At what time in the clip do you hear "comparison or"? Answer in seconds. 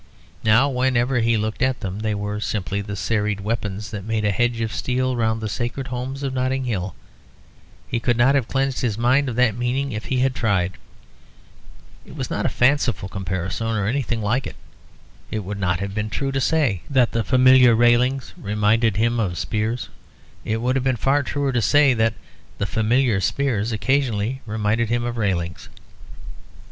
13.09-13.85